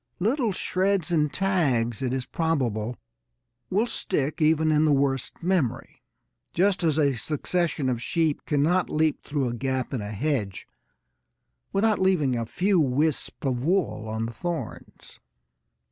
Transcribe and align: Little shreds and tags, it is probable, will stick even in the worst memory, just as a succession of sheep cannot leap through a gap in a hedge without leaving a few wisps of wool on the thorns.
Little 0.17 0.51
shreds 0.51 1.11
and 1.11 1.31
tags, 1.31 2.01
it 2.01 2.11
is 2.11 2.25
probable, 2.25 2.97
will 3.69 3.85
stick 3.85 4.41
even 4.41 4.71
in 4.71 4.83
the 4.83 4.91
worst 4.91 5.43
memory, 5.43 6.01
just 6.55 6.81
as 6.83 6.97
a 6.97 7.13
succession 7.13 7.87
of 7.87 8.01
sheep 8.01 8.43
cannot 8.47 8.89
leap 8.89 9.23
through 9.23 9.47
a 9.47 9.53
gap 9.53 9.93
in 9.93 10.01
a 10.01 10.09
hedge 10.11 10.67
without 11.71 11.99
leaving 11.99 12.35
a 12.35 12.47
few 12.47 12.79
wisps 12.79 13.45
of 13.45 13.63
wool 13.63 14.07
on 14.07 14.25
the 14.25 14.33
thorns. 14.33 15.19